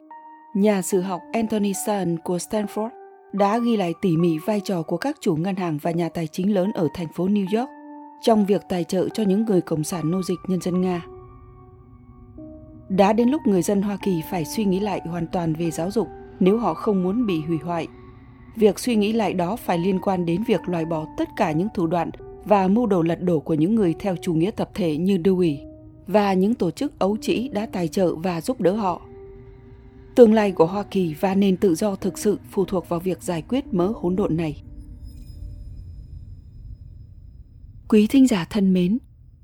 nhà 0.55 0.81
sử 0.81 1.01
học 1.01 1.21
Anthony 1.33 1.73
Sahn 1.85 2.17
của 2.23 2.37
Stanford 2.37 2.89
đã 3.33 3.59
ghi 3.59 3.77
lại 3.77 3.93
tỉ 4.01 4.17
mỉ 4.17 4.37
vai 4.45 4.61
trò 4.63 4.81
của 4.81 4.97
các 4.97 5.17
chủ 5.21 5.35
ngân 5.35 5.55
hàng 5.55 5.77
và 5.81 5.91
nhà 5.91 6.09
tài 6.09 6.27
chính 6.27 6.53
lớn 6.53 6.71
ở 6.75 6.87
thành 6.93 7.07
phố 7.15 7.27
New 7.27 7.59
York 7.59 7.69
trong 8.21 8.45
việc 8.45 8.61
tài 8.69 8.83
trợ 8.83 9.09
cho 9.09 9.23
những 9.23 9.45
người 9.45 9.61
cộng 9.61 9.83
sản 9.83 10.11
nô 10.11 10.23
dịch 10.23 10.39
nhân 10.47 10.61
dân 10.61 10.81
Nga. 10.81 11.05
Đã 12.89 13.13
đến 13.13 13.29
lúc 13.29 13.47
người 13.47 13.61
dân 13.61 13.81
Hoa 13.81 13.97
Kỳ 13.97 14.21
phải 14.29 14.45
suy 14.45 14.65
nghĩ 14.65 14.79
lại 14.79 15.01
hoàn 15.05 15.27
toàn 15.27 15.53
về 15.53 15.71
giáo 15.71 15.91
dục 15.91 16.07
nếu 16.39 16.57
họ 16.57 16.73
không 16.73 17.03
muốn 17.03 17.25
bị 17.25 17.41
hủy 17.41 17.57
hoại. 17.57 17.87
Việc 18.55 18.79
suy 18.79 18.95
nghĩ 18.95 19.13
lại 19.13 19.33
đó 19.33 19.55
phải 19.55 19.77
liên 19.77 19.99
quan 20.01 20.25
đến 20.25 20.43
việc 20.43 20.69
loại 20.69 20.85
bỏ 20.85 21.05
tất 21.17 21.29
cả 21.35 21.51
những 21.51 21.67
thủ 21.73 21.87
đoạn 21.87 22.09
và 22.45 22.67
mưu 22.67 22.85
đồ 22.85 23.01
lật 23.01 23.21
đổ 23.21 23.39
của 23.39 23.53
những 23.53 23.75
người 23.75 23.95
theo 23.99 24.15
chủ 24.21 24.33
nghĩa 24.33 24.51
tập 24.51 24.69
thể 24.73 24.97
như 24.97 25.17
Dewey 25.17 25.57
và 26.07 26.33
những 26.33 26.53
tổ 26.53 26.71
chức 26.71 26.99
ấu 26.99 27.17
trĩ 27.17 27.49
đã 27.49 27.65
tài 27.65 27.87
trợ 27.87 28.15
và 28.15 28.41
giúp 28.41 28.61
đỡ 28.61 28.71
họ. 28.71 29.01
Tương 30.15 30.33
lai 30.33 30.51
của 30.51 30.65
Hoa 30.65 30.83
Kỳ 30.83 31.15
và 31.19 31.35
nền 31.35 31.57
tự 31.57 31.75
do 31.75 31.95
thực 31.95 32.17
sự 32.17 32.39
phụ 32.51 32.65
thuộc 32.65 32.89
vào 32.89 32.99
việc 32.99 33.23
giải 33.23 33.41
quyết 33.41 33.73
mớ 33.73 33.91
hỗn 33.95 34.15
độn 34.15 34.37
này. 34.37 34.61
Quý 37.87 38.07
thính 38.07 38.27
giả 38.27 38.47
thân 38.49 38.73
mến, 38.73 38.97